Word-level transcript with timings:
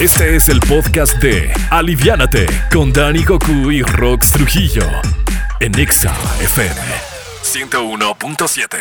Este 0.00 0.34
es 0.34 0.48
el 0.48 0.60
podcast 0.60 1.18
de 1.18 1.52
Aliviánate 1.68 2.46
con 2.72 2.90
Dani 2.90 3.22
Goku 3.22 3.70
y 3.70 3.82
Rox 3.82 4.30
Trujillo 4.30 4.80
en 5.60 5.78
Exa 5.78 6.16
FM 6.40 6.80
101.7. 7.42 8.78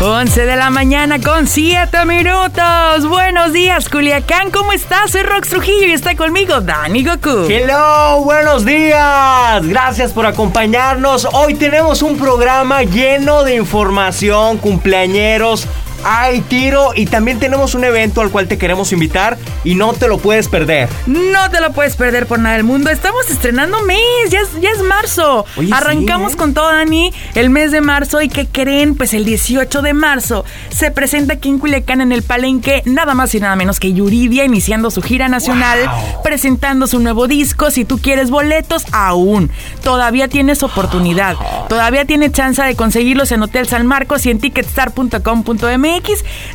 11 0.00 0.46
de 0.46 0.54
la 0.54 0.70
mañana 0.70 1.20
con 1.20 1.48
7 1.48 2.04
minutos. 2.04 3.08
Buenos 3.08 3.52
días, 3.52 3.88
Culiacán. 3.88 4.52
¿Cómo 4.52 4.72
estás? 4.72 5.10
Soy 5.10 5.22
Rox 5.22 5.48
Trujillo 5.48 5.88
y 5.88 5.92
está 5.92 6.14
conmigo 6.14 6.60
Dani 6.60 7.04
Goku. 7.04 7.48
Hello, 7.50 8.20
buenos 8.22 8.64
días. 8.64 9.66
Gracias 9.66 10.12
por 10.12 10.24
acompañarnos. 10.24 11.26
Hoy 11.32 11.54
tenemos 11.54 12.02
un 12.02 12.16
programa 12.16 12.84
lleno 12.84 13.42
de 13.42 13.56
información, 13.56 14.58
cumpleañeros 14.58 15.66
hay 16.04 16.40
tiro 16.42 16.92
y 16.94 17.06
también 17.06 17.38
tenemos 17.38 17.74
un 17.74 17.84
evento 17.84 18.20
al 18.20 18.30
cual 18.30 18.48
te 18.48 18.58
queremos 18.58 18.92
invitar 18.92 19.38
y 19.64 19.74
no 19.74 19.92
te 19.92 20.08
lo 20.08 20.18
puedes 20.18 20.48
perder. 20.48 20.88
No 21.06 21.50
te 21.50 21.60
lo 21.60 21.72
puedes 21.72 21.96
perder 21.96 22.26
por 22.26 22.38
nada 22.38 22.56
del 22.56 22.64
mundo. 22.64 22.90
Estamos 22.90 23.30
estrenando 23.30 23.82
mes, 23.82 24.30
ya 24.30 24.40
es, 24.40 24.60
ya 24.60 24.70
es 24.70 24.82
marzo. 24.82 25.44
Arrancamos 25.72 26.34
¿eh? 26.34 26.36
con 26.36 26.54
todo, 26.54 26.72
Dani, 26.72 27.12
el 27.34 27.50
mes 27.50 27.72
de 27.72 27.80
marzo 27.80 28.22
y 28.22 28.28
¿qué 28.28 28.46
creen? 28.46 28.94
Pues 28.94 29.14
el 29.14 29.24
18 29.24 29.82
de 29.82 29.94
marzo 29.94 30.44
se 30.70 30.90
presenta 30.90 31.34
aquí 31.34 31.48
en 31.48 31.58
Culiacán 31.58 32.00
en 32.00 32.12
el 32.12 32.22
Palenque 32.22 32.82
nada 32.84 33.14
más 33.14 33.34
y 33.34 33.40
nada 33.40 33.56
menos 33.56 33.80
que 33.80 33.92
Yuridia 33.92 34.44
iniciando 34.44 34.90
su 34.90 35.02
gira 35.02 35.28
nacional, 35.28 35.90
presentando 36.22 36.86
su 36.86 37.00
nuevo 37.00 37.26
disco. 37.26 37.70
Si 37.70 37.84
tú 37.84 37.98
quieres 37.98 38.30
boletos, 38.30 38.84
aún. 38.92 39.50
Todavía 39.82 40.28
tienes 40.28 40.62
oportunidad. 40.62 41.36
Todavía 41.68 42.04
tienes 42.04 42.32
chance 42.32 42.62
de 42.62 42.76
conseguirlos 42.76 43.32
en 43.32 43.42
Hotel 43.42 43.66
San 43.66 43.86
Marcos 43.86 44.26
y 44.26 44.30
en 44.30 44.38
ticketstar.com.mx 44.38 45.97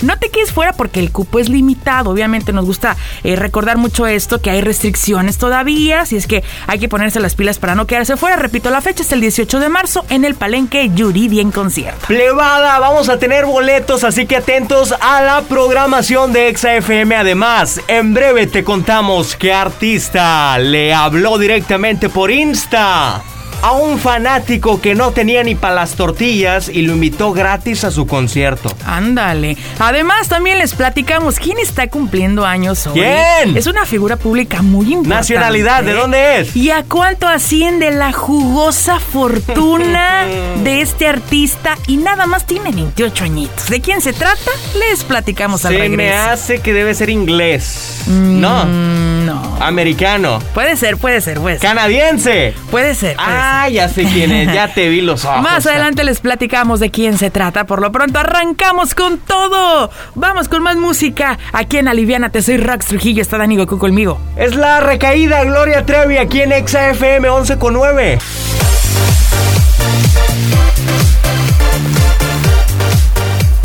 No 0.01 0.17
te 0.17 0.29
quedes 0.29 0.51
fuera 0.51 0.73
porque 0.73 0.99
el 0.99 1.11
cupo 1.11 1.39
es 1.39 1.49
limitado. 1.49 2.09
Obviamente 2.09 2.53
nos 2.53 2.65
gusta 2.65 2.97
eh, 3.23 3.35
recordar 3.35 3.77
mucho 3.77 4.07
esto, 4.07 4.41
que 4.41 4.49
hay 4.49 4.61
restricciones 4.61 5.37
todavía, 5.37 6.01
así 6.01 6.15
es 6.15 6.27
que 6.27 6.43
hay 6.67 6.79
que 6.79 6.89
ponerse 6.89 7.19
las 7.19 7.35
pilas 7.35 7.59
para 7.59 7.75
no 7.75 7.87
quedarse 7.87 8.17
fuera. 8.17 8.35
Repito, 8.35 8.69
la 8.69 8.81
fecha 8.81 9.03
es 9.03 9.11
el 9.11 9.21
18 9.21 9.59
de 9.59 9.69
marzo 9.69 10.05
en 10.09 10.25
el 10.25 10.35
Palenque 10.35 10.89
Yuridia 10.93 11.41
en 11.41 11.51
concierto. 11.51 12.07
Plebada, 12.07 12.79
vamos 12.79 13.09
a 13.09 13.19
tener 13.19 13.45
boletos, 13.45 14.03
así 14.03 14.25
que 14.25 14.37
atentos 14.37 14.93
a 14.99 15.21
la 15.21 15.41
programación 15.41 16.33
de 16.33 16.49
ExaFM. 16.49 17.15
Además, 17.15 17.81
en 17.87 18.13
breve 18.13 18.47
te 18.47 18.63
contamos 18.63 19.35
qué 19.35 19.53
artista 19.53 20.57
le 20.59 20.93
habló 20.93 21.37
directamente 21.37 22.09
por 22.09 22.31
Insta 22.31 23.23
a 23.63 23.71
un 23.71 23.97
fanático 23.97 24.81
que 24.81 24.93
no 24.93 25.11
tenía 25.11 25.41
ni 25.41 25.55
para 25.55 25.73
las 25.73 25.95
tortillas 25.95 26.67
y 26.67 26.81
lo 26.81 26.91
invitó 26.93 27.31
gratis 27.31 27.85
a 27.85 27.91
su 27.91 28.05
concierto. 28.05 28.69
Ándale. 28.85 29.55
Además, 29.79 30.27
también 30.27 30.57
les 30.57 30.73
platicamos 30.73 31.39
quién 31.39 31.57
está 31.59 31.87
cumpliendo 31.87 32.45
años 32.45 32.85
hoy. 32.87 32.99
¿Quién? 32.99 33.55
Es 33.55 33.65
una 33.65 33.85
figura 33.85 34.17
pública 34.17 34.61
muy 34.61 34.87
importante. 34.87 35.15
Nacionalidad, 35.15 35.81
¿de 35.83 35.93
dónde 35.93 36.41
es? 36.41 36.53
¿Y 36.57 36.71
a 36.71 36.83
cuánto 36.83 37.25
asciende 37.25 37.91
la 37.91 38.11
jugosa 38.11 38.99
fortuna 38.99 40.25
de 40.63 40.81
este 40.81 41.07
artista? 41.07 41.77
Y 41.87 41.95
nada 41.97 42.25
más 42.25 42.45
tiene 42.45 42.71
28 42.73 43.23
añitos. 43.23 43.69
¿De 43.69 43.79
quién 43.79 44.01
se 44.01 44.11
trata? 44.11 44.51
Les 44.91 45.05
platicamos 45.05 45.63
al 45.63 45.75
regreso. 45.75 45.93
Se 45.93 45.97
me 45.97 46.13
hace 46.13 46.59
que 46.59 46.73
debe 46.73 46.93
ser 46.93 47.09
inglés. 47.09 48.03
no. 48.07 48.65
Mm, 48.65 49.25
no. 49.25 49.57
Americano. 49.61 50.39
Puede 50.53 50.75
ser, 50.75 50.97
puede 50.97 51.21
ser, 51.21 51.39
puede 51.39 51.59
ser. 51.59 51.69
Canadiense. 51.69 52.53
Puede 52.69 52.93
ser. 52.93 53.15
ah, 53.17 53.52
Ah, 53.55 53.69
ya 53.69 53.87
sé 53.87 54.03
quién 54.03 54.31
es, 54.31 54.51
ya 54.51 54.73
te 54.73 54.89
vi 54.89 55.01
los 55.01 55.23
ojos. 55.25 55.41
Más 55.43 55.65
adelante 55.67 56.03
les 56.03 56.19
platicamos 56.19 56.79
de 56.79 56.89
quién 56.89 57.19
se 57.19 57.29
trata. 57.29 57.65
Por 57.65 57.81
lo 57.81 57.91
pronto 57.91 58.19
arrancamos 58.19 58.95
con 58.95 59.19
todo. 59.19 59.91
Vamos 60.15 60.49
con 60.49 60.63
más 60.63 60.75
música. 60.75 61.37
Aquí 61.53 61.77
en 61.77 61.87
Aliviana 61.87 62.29
te 62.29 62.41
soy 62.41 62.57
Rox 62.57 62.87
Trujillo, 62.87 63.21
está 63.21 63.37
Dani 63.37 63.55
Goku 63.55 63.77
conmigo. 63.77 64.19
Es 64.35 64.55
la 64.55 64.79
recaída 64.79 65.43
Gloria 65.43 65.85
Trevi 65.85 66.17
aquí 66.17 66.41
en 66.41 66.51
XFM 66.67 67.29
11 67.29 67.57
con 67.59 67.75
9. 67.75 68.17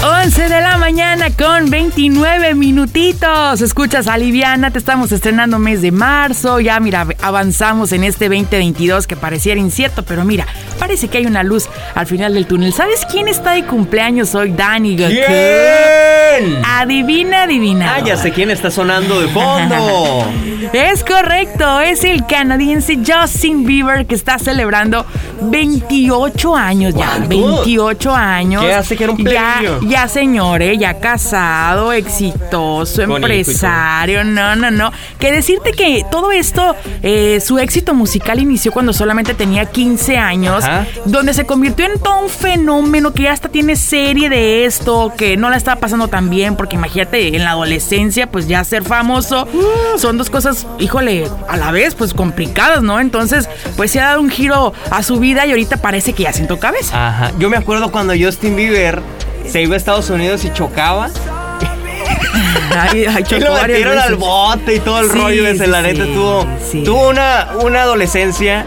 11 0.05 0.43
de 0.43 0.61
la 0.61 0.78
mañana 0.89 1.29
con 1.29 1.69
29 1.69 2.55
minutitos. 2.55 3.61
Escuchas 3.61 4.07
Aliviana, 4.07 4.71
te 4.71 4.79
estamos 4.79 5.13
estrenando 5.13 5.59
mes 5.59 5.83
de 5.83 5.93
marzo. 5.93 6.61
Ya, 6.61 6.81
mira, 6.81 7.07
avanzamos 7.21 7.93
en 7.93 8.05
este 8.05 8.31
2022 8.31 9.07
que 9.07 9.15
pareciera 9.15 9.61
incierto, 9.61 10.03
pero 10.03 10.25
mira, 10.25 10.47
parece 10.79 11.09
que 11.09 11.19
hay 11.19 11.27
una 11.27 11.43
luz 11.43 11.69
al 11.95 12.07
final 12.07 12.33
del 12.33 12.47
túnel. 12.47 12.73
¿Sabes 12.73 13.05
quién 13.11 13.29
está 13.29 13.53
de 13.53 13.67
cumpleaños 13.67 14.35
hoy? 14.35 14.53
Dani 14.53 14.97
¿Quién? 14.97 16.65
Adivina, 16.65 17.43
adivina. 17.43 17.97
Ah, 17.97 18.01
ya 18.03 18.17
sé 18.17 18.33
quién 18.33 18.51
está 18.51 18.71
sonando 18.71 19.21
de 19.21 19.29
fondo. 19.29 20.25
es 20.73 21.05
correcto, 21.05 21.81
es 21.81 22.03
el 22.03 22.25
canadiense 22.25 22.99
Justin 23.07 23.67
Bieber 23.67 24.07
que 24.07 24.15
está 24.15 24.39
celebrando 24.39 25.05
28 25.43 26.57
años 26.57 26.95
ya. 26.95 27.19
28 27.29 28.15
años. 28.15 28.65
¿Qué 28.65 28.73
hace 28.73 28.97
que 28.97 29.05
era 29.05 29.13
un 29.13 29.23
ya, 29.23 29.61
ya 29.87 30.09
señor, 30.09 30.63
¿eh? 30.63 30.78
Ya 30.79 31.01
casado, 31.01 31.93
exitoso, 31.93 33.03
empresario, 33.03 34.25
no, 34.25 34.57
no, 34.57 34.71
no. 34.71 34.93
Que 35.19 35.33
decirte 35.33 35.73
que 35.73 36.05
todo 36.11 36.33
esto, 36.33 36.77
eh, 37.03 37.41
su 37.45 37.59
éxito 37.59 37.95
musical 37.95 38.39
inició 38.39 38.73
cuando 38.73 38.93
solamente 38.93 39.35
tenía 39.35 39.67
15 39.67 40.17
años, 40.17 40.65
donde 41.05 41.35
se 41.35 41.47
convirtió 41.47 41.87
en 41.87 41.99
todo 41.99 42.21
un 42.23 42.31
fenómeno 42.31 43.13
que 43.13 43.25
ya 43.25 43.33
hasta 43.33 43.49
tiene 43.49 43.77
serie 43.77 44.29
de 44.29 44.65
esto, 44.65 45.13
que 45.17 45.37
no 45.37 45.51
la 45.51 45.57
estaba 45.57 45.81
pasando 45.81 46.09
tan 46.09 46.31
bien, 46.31 46.57
porque 46.57 46.77
imagínate, 46.77 47.37
en 47.37 47.45
la 47.45 47.51
adolescencia, 47.51 48.31
pues 48.31 48.49
ya 48.49 48.63
ser 48.65 48.83
famoso, 48.83 49.47
son 49.97 50.19
dos 50.19 50.31
cosas, 50.31 50.67
híjole, 50.79 51.29
a 51.49 51.57
la 51.57 51.71
vez, 51.71 51.95
pues 51.95 52.15
complicadas, 52.15 52.83
¿no? 52.83 53.01
Entonces, 53.01 53.49
pues 53.77 53.91
se 53.91 54.01
ha 54.01 54.07
dado 54.07 54.21
un 54.21 54.31
giro 54.31 54.73
a 54.91 55.03
su 55.03 55.19
vida 55.19 55.47
y 55.47 55.51
ahorita 55.51 55.79
parece 55.79 56.13
que 56.13 56.25
ya 56.25 56.33
siento 56.33 56.59
cabeza. 56.59 57.09
Ajá. 57.09 57.33
Yo 57.39 57.49
me 57.51 57.57
acuerdo 57.57 57.91
cuando 57.91 58.15
Justin 58.19 58.57
Bieber 58.57 59.03
se 59.51 59.63
iba 59.63 59.75
a 59.75 59.77
Estados 59.77 60.11
Unidos 60.11 60.45
y 60.45 60.53
chocaba. 60.53 61.11
Ay, 62.71 63.07
ay, 63.07 63.25
y 63.31 63.41
lo 63.41 63.55
metieron 63.55 63.99
al 63.99 64.15
bote 64.17 64.77
y 64.77 64.81
todo 64.81 65.01
el 65.01 65.11
rollo 65.11 65.47
ese. 65.47 65.67
la 65.67 65.83
neta 65.83 66.05
tuvo, 66.05 66.47
tuvo 66.85 67.09
una, 67.09 67.49
una 67.63 67.83
adolescencia 67.83 68.67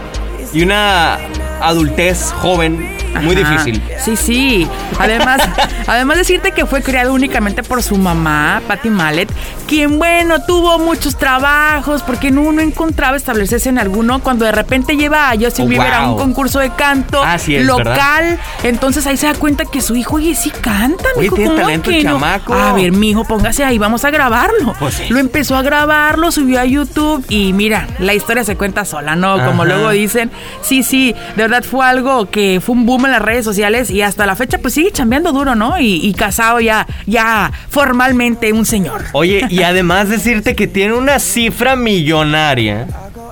y 0.52 0.62
una 0.62 1.18
adultez 1.60 2.32
joven 2.32 2.96
muy 3.20 3.34
difícil. 3.34 3.82
Sí, 3.98 4.16
sí. 4.16 4.68
Además, 4.98 5.40
además 5.86 6.16
decirte 6.16 6.52
que 6.52 6.66
fue 6.66 6.82
criado 6.82 7.12
únicamente 7.12 7.62
por 7.62 7.82
su 7.82 7.96
mamá, 7.96 8.62
Patty 8.66 8.90
Mallet, 8.90 9.30
quien, 9.66 9.98
bueno, 9.98 10.42
tuvo 10.42 10.78
muchos 10.78 11.16
trabajos 11.16 12.02
porque 12.02 12.30
no, 12.30 12.52
no 12.52 12.60
encontraba 12.60 13.16
establecerse 13.16 13.68
en 13.68 13.78
alguno. 13.78 14.22
Cuando 14.22 14.44
de 14.44 14.52
repente 14.52 14.96
lleva 14.96 15.30
a 15.30 15.36
Justin 15.36 15.66
oh, 15.66 15.68
Bieber 15.68 15.92
a 15.92 16.10
un 16.10 16.18
concurso 16.18 16.58
de 16.58 16.70
canto 16.70 17.22
local, 17.48 18.38
entonces 18.62 19.06
ahí 19.06 19.16
se 19.16 19.26
da 19.26 19.34
cuenta 19.34 19.64
que 19.64 19.80
su 19.80 19.96
hijo, 19.96 20.16
oye, 20.16 20.34
sí 20.34 20.50
canta, 20.50 21.04
oye, 21.16 21.30
tiene 21.30 21.54
talento 21.54 21.90
el 21.90 22.02
chamaco. 22.02 22.54
A 22.54 22.72
ver, 22.72 22.92
mijo, 22.92 23.24
póngase 23.24 23.64
ahí, 23.64 23.78
vamos 23.78 24.04
a 24.04 24.10
grabarlo. 24.10 24.74
Pues 24.78 25.10
lo 25.10 25.18
empezó 25.18 25.56
a 25.56 25.62
grabar, 25.62 26.18
lo 26.18 26.32
subió 26.32 26.60
a 26.60 26.64
YouTube 26.64 27.24
y 27.28 27.52
mira, 27.52 27.86
la 27.98 28.14
historia 28.14 28.44
se 28.44 28.56
cuenta 28.56 28.84
sola, 28.84 29.16
¿no? 29.16 29.44
Como 29.44 29.64
luego 29.64 29.90
dicen, 29.90 30.30
sí, 30.62 30.82
sí, 30.82 31.14
de 31.36 31.42
verdad 31.42 31.64
fue 31.64 31.84
algo 31.84 32.30
que 32.30 32.60
fue 32.64 32.74
un 32.74 32.86
boom 32.86 33.01
en 33.06 33.12
las 33.12 33.22
redes 33.22 33.44
sociales 33.44 33.90
y 33.90 34.02
hasta 34.02 34.26
la 34.26 34.36
fecha 34.36 34.58
pues 34.58 34.74
sigue 34.74 34.90
chambeando 34.92 35.32
duro, 35.32 35.54
¿no? 35.54 35.78
Y, 35.78 36.12
casado 36.14 36.60
ya, 36.60 36.86
ya 37.06 37.50
formalmente 37.68 38.52
un 38.52 38.64
señor. 38.64 39.04
Oye, 39.12 39.46
y 39.48 39.62
además 39.62 40.08
decirte 40.08 40.54
que 40.54 40.66
tiene 40.66 40.94
una 40.94 41.18
cifra 41.18 41.76
millonaria. 41.76 42.86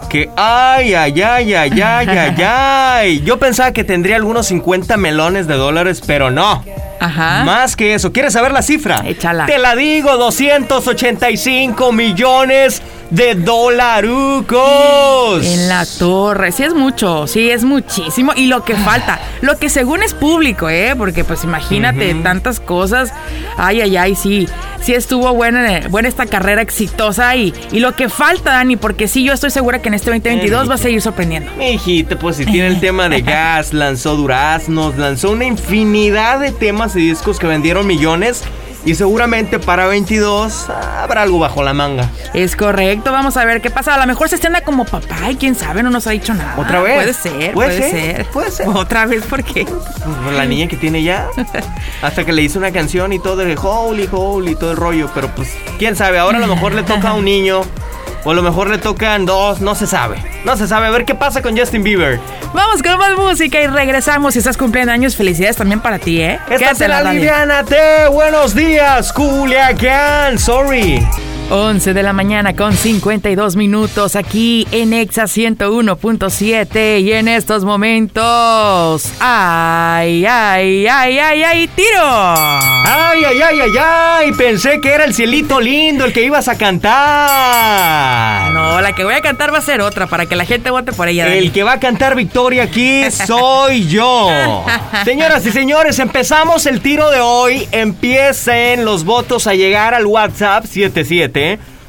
Que 0.09 0.29
ay, 0.37 0.95
ay, 0.95 1.23
ay, 1.23 1.55
ay, 1.55 1.81
ay, 1.81 2.09
ay, 2.09 2.37
ay. 2.45 3.23
Yo 3.25 3.39
pensaba 3.39 3.73
que 3.73 3.85
tendría 3.85 4.17
algunos 4.17 4.47
50 4.49 4.97
melones 4.97 5.47
de 5.47 5.55
dólares, 5.55 6.03
pero 6.05 6.31
no. 6.31 6.65
Ajá. 6.99 7.45
Más 7.45 7.77
que 7.77 7.95
eso. 7.95 8.13
¿Quieres 8.13 8.33
saber 8.33 8.51
la 8.51 8.63
cifra? 8.63 9.03
Échala. 9.07 9.47
Te 9.47 9.59
la 9.59 9.77
digo, 9.77 10.17
285 10.17 11.93
millones 11.93 12.83
de 13.11 13.35
dolarucos. 13.35 14.61
En 15.45 15.69
la 15.69 15.85
torre, 15.99 16.53
sí 16.53 16.63
es 16.63 16.75
mucho, 16.75 17.27
sí 17.27 17.51
es 17.51 17.65
muchísimo. 17.65 18.33
Y 18.37 18.47
lo 18.47 18.65
que 18.65 18.77
falta, 18.77 19.21
lo 19.41 19.59
que 19.59 19.69
según 19.69 20.03
es 20.03 20.15
público, 20.15 20.69
¿eh? 20.69 20.95
Porque 20.97 21.25
pues 21.25 21.45
imagínate 21.45 22.15
tantas 22.15 22.61
cosas. 22.61 23.13
Ay, 23.57 23.81
ay, 23.81 23.97
ay, 23.97 24.15
sí, 24.15 24.49
sí 24.81 24.95
estuvo 24.95 25.33
buena, 25.35 25.89
buena 25.89 26.09
esta 26.09 26.27
carrera 26.27 26.63
exitosa. 26.63 27.35
Y, 27.37 27.53
y 27.73 27.81
lo 27.81 27.97
que 27.97 28.09
falta, 28.09 28.53
Dani, 28.53 28.77
porque 28.77 29.09
sí, 29.09 29.25
yo 29.25 29.33
estoy 29.33 29.51
segura 29.51 29.83
que 29.83 29.89
en 29.89 29.95
este 29.95 30.11
2022 30.11 30.71
va 30.71 30.75
a 30.75 30.79
seguir 30.79 31.03
sorprendiendo. 31.03 31.51
Mijita, 31.57 32.19
pues 32.19 32.37
si 32.37 32.47
tiene 32.47 32.69
el 32.69 32.81
tema 32.81 33.09
de 33.09 33.23
gas, 33.23 33.73
lanzó 33.73 34.17
duraznos, 34.17 34.97
lanzó 34.97 35.31
una 35.31 35.45
infinidad 35.45 36.41
de 36.41 36.53
temas 36.53 36.95
y 36.97 37.01
discos 37.01 37.39
que 37.39 37.47
vendieron 37.47 37.87
millones 37.87 38.45
Y 38.85 38.95
seguramente 38.95 39.59
para 39.59 39.87
22 39.87 40.71
habrá 40.71 41.23
algo 41.23 41.39
bajo 41.39 41.63
la 41.63 41.75
manga. 41.75 42.11
Es 42.33 42.57
correcto, 42.57 43.13
vamos 43.13 43.37
a 43.37 43.45
ver 43.45 43.61
qué 43.61 43.71
pasa. 43.71 43.95
A 43.95 43.99
lo 43.99 44.07
mejor 44.07 44.29
se 44.29 44.37
estrena 44.37 44.63
como 44.63 44.85
papá 44.85 45.31
y 45.31 45.37
quién 45.37 45.55
sabe, 45.55 45.83
no 45.83 45.91
nos 45.91 46.07
ha 46.07 46.11
dicho 46.11 46.33
nada. 46.33 46.55
¿Otra 46.57 46.81
vez? 46.81 46.95
Puede 46.95 47.13
ser, 47.13 47.53
puede, 47.53 47.91
ser? 47.91 48.27
Puede 48.27 48.51
ser. 48.51 48.69
¿Otra 48.69 49.05
vez 49.05 49.25
por 49.25 49.45
qué? 49.45 49.65
Pues 49.65 50.37
la 50.37 50.47
niña 50.47 50.67
que 50.67 50.77
tiene 50.77 51.03
ya. 51.03 51.29
Hasta 52.03 52.25
que 52.25 52.33
le 52.33 52.43
hizo 52.43 52.59
una 52.59 52.73
canción 52.73 53.13
y 53.13 53.19
todo 53.19 53.37
de 53.37 53.57
holy, 53.61 54.09
holy, 54.11 54.55
todo 54.55 54.71
el 54.71 54.77
rollo. 54.77 55.11
Pero 55.15 55.29
pues, 55.35 55.55
quién 55.79 55.95
sabe, 55.95 56.19
ahora 56.19 56.39
a 56.39 56.41
lo 56.41 56.47
mejor 56.47 56.73
le 56.73 56.83
toca 56.83 57.11
a 57.11 57.15
un 57.15 57.25
niño. 57.25 57.63
O 58.25 58.31
a 58.31 58.35
lo 58.35 58.43
mejor 58.43 58.69
le 58.69 58.79
tocan 58.79 59.25
dos, 59.25 59.61
no 59.61 59.75
se 59.75 59.87
sabe. 59.87 60.23
No 60.45 60.57
se 60.57 60.67
sabe. 60.67 60.87
A 60.87 60.91
ver 60.91 61.05
qué 61.05 61.15
pasa 61.15 61.43
con 61.43 61.57
Justin 61.57 61.83
Bieber. 61.83 62.21
Vamos 62.53 62.83
con 62.83 62.99
más 62.99 63.17
música 63.17 63.61
y 63.61 63.67
regresamos. 63.67 64.35
Si 64.35 64.41
estás 64.41 64.57
cumpliendo 64.57 64.93
años, 64.93 65.17
felicidades 65.17 65.57
también 65.57 65.81
para 65.81 65.99
ti, 65.99 66.21
¿eh? 66.21 66.39
En 66.49 66.91
la 66.91 67.13
Liviánate. 67.13 68.09
Buenos 68.11 68.55
días, 68.55 69.13
Culiacán. 69.13 70.39
Sorry. 70.39 71.07
11 71.53 71.95
de 71.95 72.03
la 72.05 72.13
mañana 72.13 72.55
con 72.55 72.73
52 72.77 73.57
minutos 73.57 74.15
aquí 74.15 74.69
en 74.71 74.93
Exa 74.93 75.25
101.7 75.25 77.01
y 77.01 77.13
en 77.13 77.27
estos 77.27 77.65
momentos. 77.65 79.05
¡Ay, 79.19 80.25
ay, 80.27 80.87
ay, 80.87 81.19
ay, 81.19 81.43
ay! 81.43 81.69
¡Tiro! 81.75 82.05
¡Ay, 82.05 83.25
ay, 83.25 83.43
ay, 83.43 83.61
ay, 83.63 83.71
ay! 83.81 84.33
Pensé 84.39 84.81
que 84.81 84.91
era 84.91 85.05
el 85.05 85.13
cielito 85.13 85.61
lindo 85.61 86.05
el 86.05 86.13
que 86.13 86.23
ibas 86.23 86.47
a 86.47 86.57
cantar. 86.57 88.53
No, 88.53 88.81
la 88.81 88.93
que 88.93 89.03
voy 89.03 89.15
a 89.15 89.21
cantar 89.21 89.53
va 89.53 89.59
a 89.59 89.63
ser 89.63 89.81
otra 89.81 90.07
para 90.07 90.27
que 90.27 90.37
la 90.37 90.45
gente 90.45 90.71
vote 90.71 90.93
por 90.93 91.09
ella. 91.09 91.35
El 91.35 91.51
que 91.51 91.65
va 91.65 91.73
a 91.73 91.81
cantar 91.81 92.15
victoria 92.15 92.63
aquí 92.63 93.11
soy 93.27 93.89
yo. 93.89 94.29
Señoras 95.05 95.45
y 95.47 95.51
señores, 95.51 95.99
empezamos 95.99 96.67
el 96.67 96.81
tiro 96.81 97.11
de 97.11 97.19
hoy. 97.19 97.67
Empiecen 97.73 98.85
los 98.85 99.05
votos 99.05 99.49
a 99.49 99.55
llegar 99.55 99.95
al 99.95 100.07
WhatsApp 100.07 100.65
77 100.65 101.40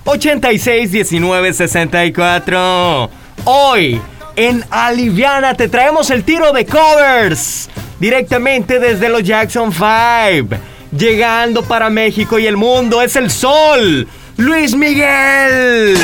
86 0.05 0.91
19 0.91 1.53
64. 1.53 3.09
Hoy 3.45 4.01
en 4.35 4.63
Aliviana 4.69 5.53
te 5.55 5.67
traemos 5.67 6.09
el 6.09 6.23
tiro 6.23 6.51
de 6.53 6.65
covers 6.65 7.69
directamente 7.99 8.79
desde 8.79 9.09
los 9.09 9.23
Jackson 9.23 9.71
5. 9.71 10.55
Llegando 10.97 11.63
para 11.63 11.89
México 11.89 12.37
y 12.39 12.47
el 12.47 12.57
mundo 12.57 13.01
es 13.01 13.15
el 13.15 13.31
sol. 13.31 14.07
Luis 14.37 14.75
Miguel. 14.75 15.97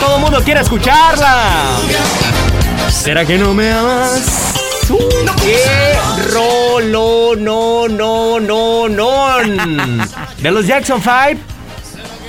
todo 0.00 0.16
el 0.16 0.20
mundo 0.20 0.40
quiere 0.44 0.60
escucharla. 0.60 1.78
¿Será 2.90 3.24
que 3.24 3.38
no 3.38 3.54
me 3.54 3.70
amas? 3.70 4.63
¡Qué 4.86 5.58
rolo! 6.32 7.24
No, 7.36 7.88
no, 7.88 8.40
no, 8.40 8.88
no. 8.88 9.36
De 10.38 10.50
los 10.50 10.66
Jackson 10.66 11.00
5. 11.02 11.40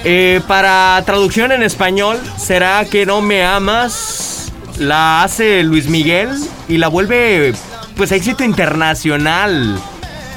Eh, 0.03 0.41
para 0.47 1.01
traducción 1.05 1.51
en 1.51 1.63
español, 1.63 2.19
¿será 2.37 2.85
que 2.85 3.05
no 3.05 3.21
me 3.21 3.43
amas? 3.43 4.51
La 4.77 5.23
hace 5.23 5.63
Luis 5.63 5.87
Miguel 5.87 6.29
y 6.67 6.77
la 6.77 6.87
vuelve, 6.89 7.53
pues, 7.95 8.11
éxito 8.11 8.43
internacional. 8.43 9.79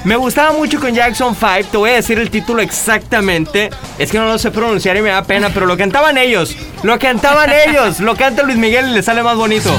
Me 0.05 0.17
gustaba 0.17 0.53
mucho 0.53 0.81
con 0.81 0.95
Jackson 0.95 1.37
5, 1.39 1.71
te 1.71 1.77
voy 1.77 1.91
a 1.91 1.95
decir 1.95 2.19
el 2.19 2.31
título 2.31 2.63
exactamente. 2.63 3.71
Es 3.99 4.11
que 4.11 4.19
no 4.19 4.27
lo 4.27 4.39
sé 4.39 4.51
pronunciar 4.51 4.97
y 4.97 5.03
me 5.03 5.11
da 5.11 5.23
pena, 5.25 5.51
pero 5.53 5.67
lo 5.67 5.77
cantaban 5.77 6.17
ellos. 6.17 6.57
Lo 6.83 6.99
cantaban 6.99 7.51
ellos. 7.51 8.01
Lo 8.01 8.17
canta 8.17 8.43
Luis 8.43 8.57
Miguel 8.57 8.89
y 8.89 8.93
le 8.93 9.03
sale 9.03 9.23
más 9.23 9.37
bonito. 9.37 9.77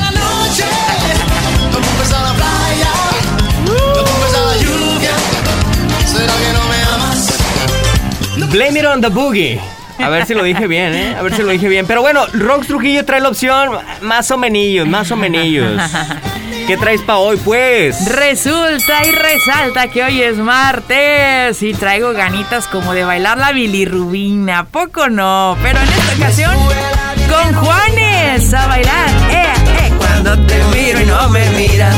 Blame 8.51 8.79
it 8.79 8.85
on 8.85 9.01
the 9.01 9.09
boogie. 9.09 9.59
A 9.99 10.09
ver 10.09 10.25
si 10.25 10.33
lo 10.33 10.43
dije 10.43 10.65
bien, 10.65 10.93
¿eh? 10.93 11.15
A 11.17 11.21
ver 11.21 11.35
si 11.35 11.43
lo 11.43 11.49
dije 11.49 11.67
bien. 11.67 11.85
Pero 11.85 12.01
bueno, 12.01 12.25
Rox 12.33 12.67
Trujillo 12.67 13.03
trae 13.05 13.19
la 13.19 13.29
opción 13.29 13.71
más 14.01 14.31
o 14.31 14.37
menos, 14.37 14.87
más 14.87 15.11
o 15.11 15.15
menos. 15.15 15.81
¿Qué 16.67 16.77
traes 16.77 17.01
para 17.01 17.19
hoy, 17.19 17.37
pues? 17.37 18.05
Resulta 18.05 19.05
y 19.05 19.11
resalta 19.11 19.87
que 19.87 20.03
hoy 20.03 20.21
es 20.21 20.37
martes 20.37 21.61
y 21.61 21.73
traigo 21.73 22.13
ganitas 22.13 22.67
como 22.67 22.93
de 22.93 23.03
bailar 23.03 23.37
la 23.37 23.51
bilirrubina. 23.51 24.65
Poco 24.65 25.09
no, 25.09 25.57
pero 25.61 25.79
en 25.79 25.87
esta 25.87 26.15
ocasión 26.15 26.55
con 27.29 27.55
Juanes 27.55 28.53
a 28.53 28.67
bailar. 28.67 29.09
Eh, 29.31 29.43
eh, 29.67 29.93
cuando 29.97 30.37
te 30.45 30.63
miro 30.65 31.01
y 31.01 31.05
no 31.05 31.29
me 31.29 31.49
miras. 31.51 31.95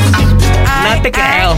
no 0.83 1.01
te 1.01 1.11
creo. 1.11 1.57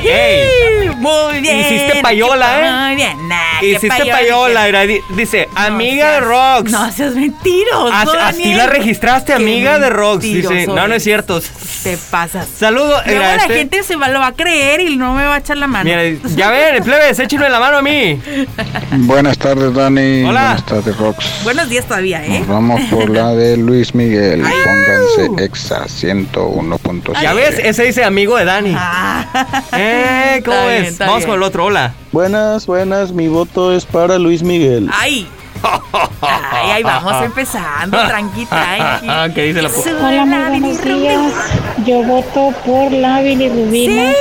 Hey. 0.02 0.92
Muy 0.98 1.40
bien. 1.40 1.60
Hiciste 1.62 2.02
payola, 2.02 2.60
¿eh? 2.60 2.72
Muy 2.88 2.96
bien. 2.98 3.28
Nah, 3.30 3.62
Hiciste 3.62 4.06
payola. 4.12 4.86
Dice, 5.16 5.48
amiga 5.56 6.16
de 6.16 6.20
Rox. 6.20 6.70
No 6.70 6.92
seas 6.92 7.16
mentiroso. 7.16 7.94
Así 8.20 8.54
la 8.56 8.68
registraste, 8.68 9.32
amiga 9.32 9.80
de 9.80 9.90
Rox. 9.90 10.22
Dice, 10.22 10.68
no, 10.68 10.86
no 10.86 10.94
es 10.94 11.04
cierto. 11.04 11.42
Te 11.84 11.98
pasas. 12.12 12.48
Saludo. 12.58 13.02
Luego 13.06 13.22
la 13.22 13.36
este 13.36 13.54
gente 13.54 13.84
se 13.84 13.96
lo 13.96 14.20
va 14.20 14.28
a 14.28 14.34
creer 14.34 14.82
y 14.82 14.98
no 14.98 15.14
me 15.14 15.26
va 15.26 15.36
a 15.36 15.38
echar 15.38 15.58
la 15.58 15.68
mano. 15.68 15.86
Mira, 15.86 16.02
ya 16.36 16.50
ven, 16.50 16.76
el 16.76 16.84
plebe 17.14 17.24
échenme 17.24 17.50
la 17.50 17.60
mano 17.60 17.78
a 17.78 17.82
mí. 17.82 18.22
Buenas 19.00 19.38
tardes, 19.38 19.74
Dani. 19.74 20.24
Hola. 20.24 20.42
Buenas 20.42 20.66
tardes, 20.66 20.98
Rox. 20.98 21.44
Buenos 21.44 21.70
días 21.70 21.86
todavía, 21.86 22.26
¿eh? 22.26 22.44
vamos 22.48 22.82
por 22.90 23.10
la 23.10 23.32
de 23.32 23.58
Luis 23.58 23.94
Miguel. 23.94 24.42
Pónganse 24.42 25.44
Exa 25.44 25.86
101.7. 25.86 27.22
Ya 27.22 27.34
ves, 27.34 27.60
ese 27.60 27.84
dice 27.84 28.04
amigo 28.04 28.38
de 28.38 28.46
Dani. 28.46 28.74
Ah. 28.76 29.62
Eh, 29.78 30.42
¿cómo 30.46 30.70
es? 30.70 30.98
Vamos 30.98 31.26
con 31.26 31.36
el 31.36 31.44
otro, 31.44 31.66
hola. 31.66 31.94
Buenas, 32.12 32.66
buenas. 32.66 33.12
Mi 33.12 33.28
voto 33.28 33.74
es 33.74 33.86
para 33.86 34.18
Luis 34.18 34.42
Miguel. 34.42 34.90
¡Ay! 34.94 35.28
Ay, 36.22 36.72
ahí 36.72 36.84
vamos 36.84 37.24
empezando, 37.24 37.98
tranqui, 37.98 38.46
tranqui. 38.46 39.34
¿Qué 39.34 39.44
dice 39.44 39.62
la 39.62 39.70
Hola, 39.70 40.26
muy 40.26 40.60
buenos 40.60 40.84
días. 40.84 41.34
Yo 41.86 42.04
voto 42.04 42.54
por 42.66 42.92
la 42.92 43.22
bilirrubina 43.22 44.14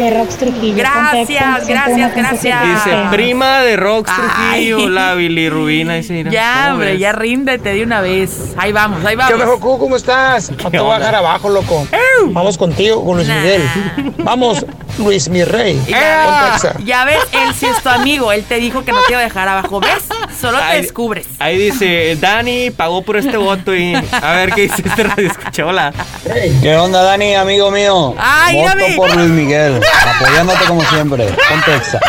de 0.00 0.10
Rox 0.18 0.36
Trujillo. 0.36 0.76
Gracias, 0.76 1.66
gracias, 1.66 2.14
gracias. 2.16 2.62
Dice 2.62 2.96
prima 3.10 3.60
de 3.60 3.76
Rox 3.76 4.10
Trujillo, 4.14 4.88
la 4.88 5.14
bilirrubina. 5.14 6.00
ya, 6.00 6.70
hombre, 6.72 6.98
ya 6.98 7.12
ríndete 7.12 7.74
de 7.74 7.82
una 7.82 8.00
vez. 8.00 8.54
Ahí 8.56 8.72
vamos, 8.72 9.04
ahí 9.04 9.16
vamos. 9.16 9.34
¿Qué 9.34 9.42
onda, 9.42 9.60
¿Cómo 9.60 9.96
estás? 9.96 10.50
No 10.62 10.70
te 10.70 10.78
voy 10.78 10.92
a 10.94 10.98
dejar 10.98 11.14
abajo, 11.16 11.48
loco. 11.48 11.86
Vamos 12.26 12.56
contigo, 12.56 13.04
con 13.04 13.16
Luis 13.16 13.28
Miguel. 13.28 13.62
Vamos, 14.18 14.64
Luis 15.00 15.28
mi 15.28 15.42
rey. 15.44 15.82
Ya, 16.84 17.04
ves, 17.04 17.18
él 17.32 17.54
sí 17.54 17.66
es 17.66 17.82
tu 17.82 17.88
amigo. 17.88 18.32
Él 18.32 18.44
te 18.44 18.56
dijo 18.56 18.84
que 18.84 18.92
no 18.92 19.00
te 19.02 19.12
iba 19.12 19.20
a 19.20 19.24
dejar 19.24 19.48
abajo. 19.48 19.80
¿Ves? 19.80 20.04
Solo 20.38 20.58
te 20.70 20.76
descubres. 20.76 21.26
Ahí 21.38 21.58
dice, 21.58 22.16
Dani 22.20 22.70
pagó 22.70 23.02
por 23.02 23.16
este 23.16 23.36
voto 23.36 23.74
y 23.74 23.94
a 23.94 24.32
ver 24.32 24.52
qué 24.52 24.62
dice 24.62 24.82
este 24.84 25.02
radio 25.02 25.28
escucha. 25.28 25.66
Hola. 25.66 25.92
¿Qué 26.62 26.76
onda, 26.76 27.02
Dani, 27.02 27.34
amigo 27.34 27.70
mío? 27.70 28.14
Ay, 28.18 28.56
voto 28.56 28.96
por 28.96 29.16
Luis 29.16 29.30
Miguel. 29.30 29.80
Apoyándote 30.16 30.64
como 30.66 30.84
siempre. 30.84 31.24
Ponte 31.48 31.76
exa. 31.76 32.00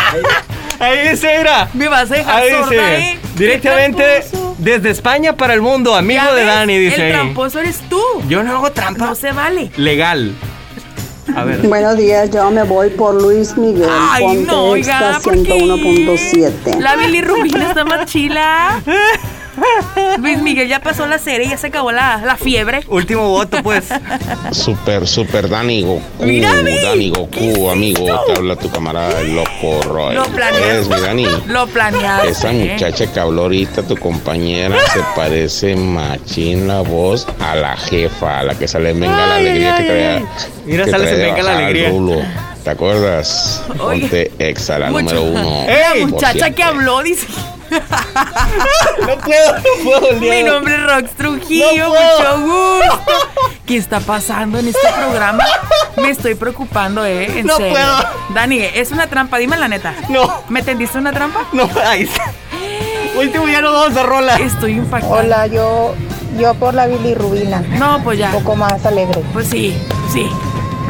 Ahí 0.79 1.09
dice, 1.09 1.37
mira. 1.37 1.69
Me 1.73 1.87
vas 1.87 2.11
a 2.11 2.15
dejar 2.15 2.43
ahí 2.43 2.51
dice, 2.51 2.97
¿eh? 2.97 3.19
Directamente 3.35 4.23
desde 4.57 4.91
España 4.91 5.33
para 5.35 5.53
el 5.53 5.61
mundo, 5.61 5.95
amigo 5.95 6.33
de 6.33 6.45
Dani, 6.45 6.77
dice 6.77 7.07
El 7.07 7.13
tramposo 7.13 7.59
eres 7.59 7.79
tú. 7.89 8.01
Yo 8.27 8.43
no 8.43 8.57
hago 8.57 8.71
trampa. 8.71 9.05
No 9.05 9.15
se 9.15 9.31
vale. 9.31 9.71
Legal. 9.77 10.35
A 11.35 11.43
ver. 11.43 11.67
Buenos 11.67 11.97
días, 11.97 12.29
yo 12.31 12.49
me 12.51 12.63
voy 12.63 12.89
por 12.89 13.21
Luis 13.21 13.57
Miguel. 13.57 13.89
Ay, 13.89 14.23
Ponte 14.23 14.51
no, 14.51 14.63
oiga, 14.65 15.19
101.7. 15.19 16.79
La 16.79 16.95
bilirrubina 16.95 17.69
está 17.69 17.85
más 17.85 18.05
chila. 18.05 18.81
Luis 20.19 20.41
Miguel, 20.41 20.67
ya 20.67 20.79
pasó 20.79 21.05
la 21.07 21.17
serie, 21.19 21.47
ya 21.49 21.57
se 21.57 21.67
acabó 21.67 21.91
la, 21.91 22.21
la 22.25 22.37
fiebre. 22.37 22.81
Último 22.87 23.27
voto, 23.29 23.61
pues. 23.63 23.85
Super, 24.51 25.07
super 25.07 25.49
Dani 25.49 25.81
Goku. 25.83 26.01
Mira, 26.23 26.53
Dani 26.55 27.09
Goku, 27.09 27.69
amigo. 27.69 28.05
Te 28.25 28.33
habla 28.37 28.55
tu 28.55 28.69
camarada 28.69 29.19
el 29.21 29.35
loco 29.35 29.81
Roy. 29.83 30.15
Lo 30.15 30.23
planeaste. 30.25 30.69
¿Eres 30.69 30.87
mi 30.87 30.99
Dani? 31.01 31.27
Lo 31.47 31.67
planeaste. 31.67 32.29
Esa 32.29 32.51
muchacha 32.51 33.11
que 33.11 33.19
habló 33.19 33.43
ahorita, 33.43 33.83
tu 33.83 33.97
compañera, 33.97 34.77
se 34.93 34.99
parece 35.15 35.75
machín 35.75 36.67
la 36.67 36.81
voz 36.81 37.27
a 37.39 37.55
la 37.55 37.75
jefa, 37.77 38.39
a 38.39 38.43
la 38.43 38.55
que 38.55 38.67
sale 38.67 38.91
en 38.91 38.99
Venga 39.01 39.27
la 39.27 39.35
Alegría 39.35 39.75
ay, 39.75 39.85
que 39.85 39.91
ay. 40.07 40.25
Mira, 40.65 40.85
que 40.85 40.91
sales 40.91 41.09
en 41.11 41.19
Venga 41.19 41.43
la 41.43 41.57
Alegría. 41.57 41.89
rulo. 41.89 42.21
¿Te 42.63 42.69
acuerdas? 42.69 43.63
Oye. 43.79 44.01
Ponte 44.01 44.31
exa, 44.39 44.77
la 44.77 44.91
Mucho- 44.91 45.15
número 45.15 45.23
uno. 45.23 45.65
La 45.99 46.05
muchacha 46.07 46.51
que 46.51 46.63
habló 46.63 47.01
dice. 47.01 47.27
No 47.71 49.17
puedo, 49.17 49.55
no 49.55 49.83
puedo 49.83 50.19
día 50.19 50.29
Mi 50.33 50.43
nombre 50.43 50.75
es 50.75 50.83
Rox 50.85 51.11
Trujillo, 51.15 51.83
No 51.85 51.89
mucho 51.89 52.41
gusto. 52.41 53.13
¿Qué 53.65 53.77
está 53.77 53.99
pasando 54.01 54.59
en 54.59 54.67
este 54.67 54.87
programa? 54.99 55.43
Me 55.95 56.09
estoy 56.09 56.35
preocupando, 56.35 57.05
¿eh? 57.05 57.39
En 57.39 57.45
No 57.47 57.55
serio. 57.55 57.71
puedo. 57.73 57.95
Dani, 58.35 58.59
es 58.61 58.91
una 58.91 59.07
trampa, 59.07 59.37
dime 59.37 59.57
la 59.57 59.67
neta. 59.69 59.93
No, 60.09 60.43
¿Me 60.49 60.61
tendiste 60.61 60.97
una 60.97 61.13
trampa? 61.13 61.45
no, 61.53 61.69
ahí. 61.85 62.09
Último 63.15 63.47
ya 63.47 63.61
no 63.61 63.71
vamos 63.73 63.97
a 63.97 64.03
rola. 64.03 64.35
Estoy 64.35 64.73
impactada. 64.73 65.21
Hola, 65.21 65.47
yo, 65.47 65.95
yo 66.37 66.53
por 66.55 66.73
la 66.73 66.87
bilirrubina. 66.87 67.59
No, 67.79 68.01
pues 68.03 68.19
ya. 68.19 68.27
Un 68.35 68.43
poco 68.43 68.55
más 68.57 68.85
alegre. 68.85 69.21
Pues 69.33 69.47
sí, 69.47 69.77
sí. 70.11 70.29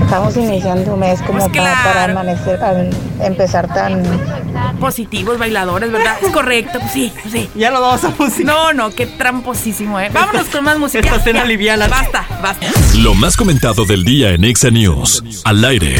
Estamos 0.01 0.35
iniciando 0.35 0.93
un 0.93 0.99
mes 0.99 1.21
como 1.21 1.39
Pues 1.39 1.57
para, 1.57 1.83
para 1.83 2.11
amanecer, 2.11 2.61
al 2.63 2.89
empezar 3.21 3.67
tan... 3.73 4.03
Positivos 4.79 5.37
bailadores, 5.37 5.91
¿verdad? 5.91 6.17
Es 6.21 6.31
correcto, 6.31 6.79
pues 6.79 6.91
sí, 6.91 7.13
pues 7.21 7.33
sí. 7.33 7.49
Ya 7.55 7.71
no 7.71 7.81
vamos 7.81 8.03
a 8.03 8.09
música. 8.09 8.43
No, 8.43 8.73
no, 8.73 8.89
qué 8.89 9.05
tramposísimo, 9.05 9.99
¿eh? 9.99 10.09
Vámonos 10.11 10.47
con 10.47 10.63
más 10.63 10.77
música. 10.77 11.07
Esta 11.07 11.19
cena 11.19 11.45
liviana. 11.45 11.87
Basta, 11.87 12.25
basta. 12.41 12.67
Lo 12.97 13.13
más 13.13 13.37
comentado 13.37 13.85
del 13.85 14.03
día 14.03 14.31
en 14.31 14.43
Exa 14.43 14.69
News. 14.69 15.23
Al 15.45 15.63
aire. 15.63 15.95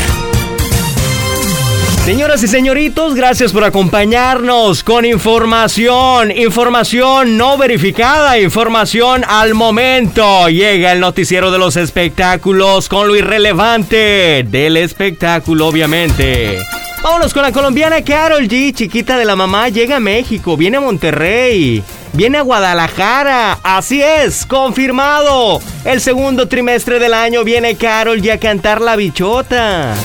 Señoras 2.05 2.41
y 2.41 2.48
señoritos, 2.48 3.13
gracias 3.13 3.53
por 3.53 3.63
acompañarnos 3.63 4.84
con 4.84 5.05
información, 5.05 6.31
información 6.31 7.38
no 7.38 7.60
verificada, 7.60 8.39
información 8.39 9.24
al 9.27 9.53
momento. 9.53 10.50
Llega 10.50 10.93
el 10.93 11.00
noticiero 11.00 11.51
de 11.51 11.60
los 11.60 11.77
espectáculos 11.77 12.89
con 12.89 13.08
lo 13.08 13.15
irrelevante 13.15 14.43
del 14.48 14.77
espectáculo, 14.77 15.67
obviamente. 15.67 16.58
Vámonos 17.03 17.36
con 17.36 17.43
la 17.43 17.51
colombiana 17.51 18.03
Carol 18.03 18.48
G, 18.48 18.74
chiquita 18.74 19.17
de 19.17 19.25
la 19.25 19.36
mamá, 19.36 19.70
llega 19.70 19.98
a 19.98 20.00
México, 20.00 20.58
viene 20.58 20.77
a 20.77 20.81
Monterrey. 20.81 21.84
Viene 22.13 22.39
a 22.39 22.41
Guadalajara, 22.41 23.60
así 23.63 24.01
es, 24.01 24.46
confirmado. 24.48 25.62
El 25.86 26.01
segundo 26.01 26.48
trimestre 26.48 27.00
del 27.00 27.13
año 27.13 27.43
viene 27.43 27.75
Carol 27.75 28.22
G 28.22 28.34
a 28.34 28.38
cantar 28.38 28.81
La 28.81 28.96
Bichota. 28.96 29.96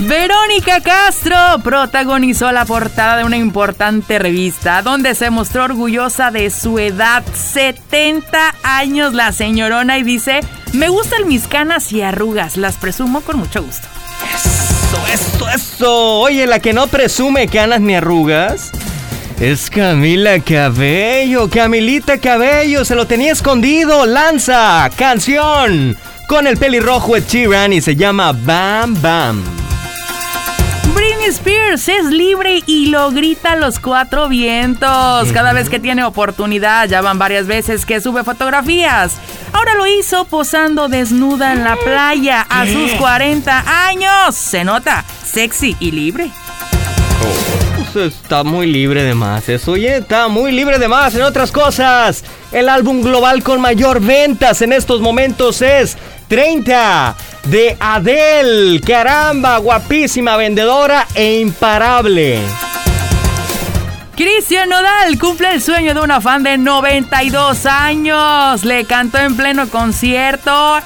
Verónica 0.00 0.80
Castro 0.80 1.36
protagonizó 1.62 2.50
la 2.52 2.64
portada 2.64 3.18
de 3.18 3.24
una 3.24 3.36
importante 3.36 4.18
revista 4.18 4.80
donde 4.80 5.14
se 5.14 5.28
mostró 5.28 5.64
orgullosa 5.64 6.30
de 6.30 6.50
su 6.50 6.78
edad, 6.78 7.22
70 7.34 8.54
años 8.62 9.12
la 9.12 9.32
señorona 9.32 9.98
y 9.98 10.02
dice, 10.02 10.40
me 10.72 10.88
gustan 10.88 11.28
mis 11.28 11.46
canas 11.46 11.92
y 11.92 12.00
arrugas, 12.00 12.56
las 12.56 12.76
presumo 12.76 13.20
con 13.20 13.38
mucho 13.38 13.62
gusto. 13.62 13.86
Eso, 14.34 15.06
eso, 15.12 15.48
eso. 15.50 16.20
Oye, 16.20 16.46
la 16.46 16.60
que 16.60 16.72
no 16.72 16.86
presume 16.86 17.46
canas 17.46 17.82
ni 17.82 17.94
arrugas 17.94 18.72
es 19.38 19.68
Camila 19.68 20.40
Cabello. 20.40 21.50
Camilita 21.50 22.18
Cabello 22.18 22.84
se 22.84 22.94
lo 22.94 23.06
tenía 23.06 23.32
escondido. 23.32 24.06
Lanza 24.06 24.88
canción 24.96 25.96
con 26.26 26.46
el 26.46 26.56
pelirrojo 26.56 27.16
Ed 27.16 27.24
Sheeran 27.28 27.72
y 27.72 27.80
se 27.80 27.96
llama 27.96 28.32
Bam 28.32 29.00
Bam. 29.00 29.69
Spears 31.30 31.88
es 31.88 32.06
libre 32.06 32.60
y 32.66 32.86
lo 32.86 33.12
grita 33.12 33.52
a 33.52 33.56
los 33.56 33.78
cuatro 33.78 34.28
vientos. 34.28 35.30
Cada 35.32 35.52
vez 35.52 35.70
que 35.70 35.78
tiene 35.78 36.02
oportunidad, 36.02 36.88
ya 36.88 37.02
van 37.02 37.20
varias 37.20 37.46
veces 37.46 37.86
que 37.86 38.00
sube 38.00 38.24
fotografías. 38.24 39.16
Ahora 39.52 39.74
lo 39.74 39.86
hizo 39.86 40.24
posando 40.24 40.88
desnuda 40.88 41.52
en 41.52 41.62
la 41.62 41.76
playa 41.76 42.44
a 42.50 42.66
sus 42.66 42.90
40 42.94 43.86
años. 43.86 44.34
Se 44.34 44.64
nota 44.64 45.04
sexy 45.24 45.76
y 45.78 45.92
libre. 45.92 46.32
Pues 47.92 48.12
está 48.12 48.42
muy 48.42 48.66
libre 48.66 49.04
de 49.04 49.14
más. 49.14 49.48
Eso, 49.48 49.72
oye, 49.72 49.98
está 49.98 50.26
muy 50.26 50.50
libre 50.50 50.80
de 50.80 50.88
más. 50.88 51.14
En 51.14 51.22
otras 51.22 51.52
cosas, 51.52 52.24
el 52.50 52.68
álbum 52.68 53.02
global 53.02 53.44
con 53.44 53.60
mayor 53.60 54.00
ventas 54.00 54.62
en 54.62 54.72
estos 54.72 55.00
momentos 55.00 55.62
es 55.62 55.96
30 56.30 57.16
de 57.48 57.76
Adele. 57.80 58.80
Caramba, 58.80 59.58
guapísima, 59.58 60.36
vendedora 60.36 61.08
e 61.12 61.40
imparable. 61.40 62.38
Cristian 64.14 64.68
Nodal 64.68 65.18
cumple 65.18 65.52
el 65.52 65.60
sueño 65.60 65.92
de 65.92 66.00
una 66.00 66.20
fan 66.20 66.44
de 66.44 66.56
92 66.56 67.66
años. 67.66 68.64
Le 68.64 68.84
cantó 68.84 69.18
en 69.18 69.36
pleno 69.36 69.68
concierto. 69.68 70.78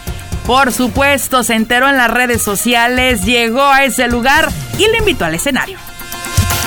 Por 0.47 0.73
supuesto, 0.73 1.43
se 1.43 1.55
enteró 1.55 1.91
en 1.91 1.99
las 1.99 2.11
redes 2.11 2.41
sociales, 2.41 3.23
llegó 3.27 3.65
a 3.65 3.85
ese 3.85 4.09
lugar 4.09 4.49
y 4.79 4.89
le 4.89 4.99
invitó 4.99 5.27
al 5.27 5.35
escenario. 5.35 5.79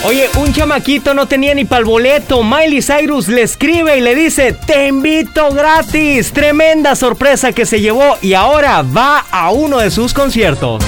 Oye, 0.05 0.29
un 0.37 0.53
chamaquito 0.53 1.13
no 1.13 1.25
tenía 1.27 1.53
ni 1.53 1.65
pa'l 1.65 1.83
boleto. 1.83 2.43
Miley 2.43 2.81
Cyrus 2.81 3.27
le 3.27 3.41
escribe 3.41 3.97
y 3.97 4.01
le 4.01 4.15
dice, 4.15 4.53
te 4.53 4.87
invito 4.87 5.51
gratis. 5.51 6.31
Tremenda 6.31 6.95
sorpresa 6.95 7.51
que 7.51 7.65
se 7.65 7.81
llevó 7.81 8.17
y 8.21 8.33
ahora 8.33 8.83
va 8.83 9.25
a 9.29 9.51
uno 9.51 9.79
de 9.79 9.91
sus 9.91 10.13
conciertos. 10.13 10.83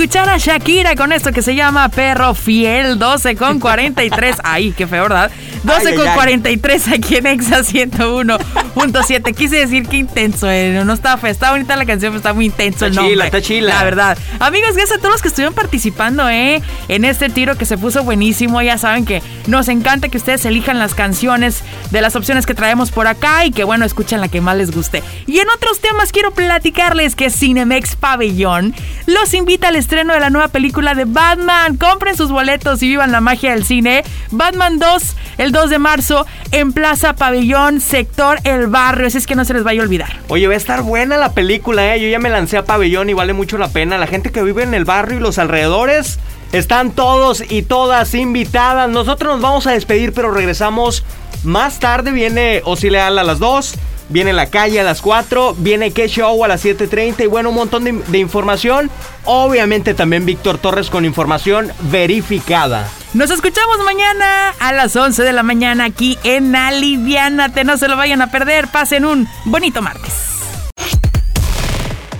Escuchar 0.00 0.30
a 0.30 0.38
Shakira 0.38 0.94
con 0.94 1.12
esto 1.12 1.30
que 1.30 1.42
se 1.42 1.54
llama 1.54 1.90
Perro 1.90 2.34
Fiel, 2.34 2.98
12 2.98 3.36
con 3.36 3.60
43. 3.60 4.36
Ay, 4.42 4.72
qué 4.72 4.86
feo, 4.86 5.02
¿verdad? 5.02 5.30
12 5.62 5.88
Ay, 5.88 5.94
con 5.94 6.02
ay, 6.02 6.08
ay. 6.08 6.14
43 6.14 6.88
aquí 6.88 7.16
en 7.16 7.26
Exa 7.26 7.58
101.7. 7.60 9.34
Quise 9.34 9.56
decir 9.56 9.86
que 9.86 9.96
intenso, 9.98 10.50
eh. 10.50 10.82
no 10.84 10.92
está 10.92 11.16
feo, 11.18 11.30
está 11.30 11.50
bonita 11.50 11.76
la 11.76 11.84
canción, 11.84 12.12
pero 12.12 12.18
está 12.18 12.32
muy 12.32 12.46
intenso 12.46 12.86
Está 12.86 12.86
el 12.86 12.94
nombre. 12.94 13.12
chila, 13.12 13.24
está 13.26 13.42
chila. 13.42 13.74
La 13.74 13.84
verdad. 13.84 14.18
Amigos, 14.38 14.74
gracias 14.74 14.98
a 14.98 15.00
todos 15.00 15.12
los 15.12 15.22
que 15.22 15.28
estuvieron 15.28 15.54
participando, 15.54 16.28
eh, 16.28 16.62
en 16.88 17.04
este 17.04 17.28
tiro 17.28 17.56
que 17.56 17.66
se 17.66 17.76
puso 17.76 18.04
buenísimo. 18.04 18.62
Ya 18.62 18.78
saben 18.78 19.04
que 19.04 19.22
nos 19.46 19.68
encanta 19.68 20.08
que 20.08 20.16
ustedes 20.16 20.44
elijan 20.44 20.78
las 20.78 20.94
canciones 20.94 21.62
de 21.90 22.00
las 22.00 22.16
opciones 22.16 22.46
que 22.46 22.54
traemos 22.54 22.90
por 22.90 23.06
acá 23.06 23.44
y 23.44 23.50
que, 23.50 23.64
bueno, 23.64 23.84
escuchen 23.84 24.20
la 24.20 24.28
que 24.28 24.40
más 24.40 24.56
les 24.56 24.70
guste. 24.70 25.02
Y 25.26 25.38
en 25.38 25.48
otros 25.50 25.80
temas 25.80 26.12
quiero 26.12 26.30
platicarles 26.30 27.14
que 27.16 27.30
Cinemex 27.30 27.96
Pabellón 27.96 28.74
los 29.06 29.34
invita 29.34 29.68
al 29.68 29.76
estreno 29.76 30.14
de 30.14 30.20
la 30.20 30.30
nueva 30.30 30.48
película 30.48 30.94
de 30.94 31.04
Batman. 31.04 31.76
Compren 31.76 32.16
sus 32.16 32.30
boletos 32.30 32.82
y 32.82 32.88
vivan 32.88 33.12
la 33.12 33.20
magia 33.20 33.50
del 33.52 33.64
cine. 33.64 34.04
Batman 34.30 34.78
2, 34.78 35.16
el 35.50 35.54
2 35.54 35.70
de 35.70 35.78
marzo, 35.80 36.26
en 36.52 36.72
Plaza 36.72 37.14
Pabellón, 37.14 37.80
sector 37.80 38.38
El 38.44 38.68
Barrio. 38.68 39.08
Así 39.08 39.18
es 39.18 39.26
que 39.26 39.34
no 39.34 39.44
se 39.44 39.52
les 39.52 39.64
vaya 39.64 39.80
a 39.80 39.84
olvidar. 39.84 40.10
Oye, 40.28 40.46
va 40.46 40.54
a 40.54 40.56
estar 40.56 40.82
buena 40.82 41.16
la 41.16 41.32
película, 41.32 41.92
¿eh? 41.92 42.00
Yo 42.00 42.06
ya 42.06 42.20
me 42.20 42.30
lancé 42.30 42.56
a 42.56 42.64
pabellón 42.64 43.10
y 43.10 43.14
vale 43.14 43.32
mucho 43.32 43.58
la 43.58 43.66
pena. 43.66 43.98
La 43.98 44.06
gente 44.06 44.30
que 44.30 44.44
vive 44.44 44.62
en 44.62 44.74
el 44.74 44.84
barrio 44.84 45.18
y 45.18 45.20
los 45.20 45.38
alrededores 45.38 46.20
están 46.52 46.92
todos 46.92 47.42
y 47.50 47.62
todas 47.62 48.14
invitadas. 48.14 48.88
Nosotros 48.90 49.32
nos 49.32 49.42
vamos 49.42 49.66
a 49.66 49.72
despedir, 49.72 50.12
pero 50.12 50.30
regresamos 50.30 51.02
más 51.42 51.80
tarde. 51.80 52.12
Viene 52.12 52.62
Osileal 52.64 53.18
a 53.18 53.24
las 53.24 53.40
2. 53.40 53.74
Viene 54.10 54.32
La 54.32 54.46
Calle 54.46 54.80
a 54.80 54.84
las 54.84 55.00
4, 55.00 55.54
viene 55.58 55.92
Que 55.92 56.08
Show 56.08 56.44
a 56.44 56.48
las 56.48 56.64
7.30 56.64 57.24
y 57.24 57.26
bueno, 57.26 57.50
un 57.50 57.54
montón 57.54 57.84
de, 57.84 57.92
de 57.92 58.18
información. 58.18 58.90
Obviamente 59.24 59.94
también 59.94 60.26
Víctor 60.26 60.58
Torres 60.58 60.90
con 60.90 61.04
información 61.04 61.72
verificada. 61.90 62.88
Nos 63.14 63.30
escuchamos 63.30 63.78
mañana 63.84 64.50
a 64.58 64.72
las 64.72 64.94
11 64.94 65.22
de 65.22 65.32
la 65.32 65.42
mañana 65.42 65.84
aquí 65.84 66.18
en 66.24 66.54
Aliviánate. 66.54 67.64
No 67.64 67.76
se 67.76 67.88
lo 67.88 67.96
vayan 67.96 68.20
a 68.20 68.30
perder. 68.30 68.68
Pasen 68.68 69.04
un 69.04 69.28
bonito 69.44 69.80
martes. 69.80 70.12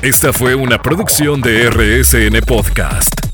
Esta 0.02 0.32
fue 0.32 0.54
una 0.54 0.80
producción 0.80 1.42
de 1.42 1.68
RSN 1.70 2.40
Podcast. 2.46 3.29